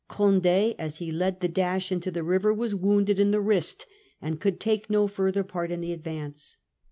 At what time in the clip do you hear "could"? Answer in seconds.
4.41-4.59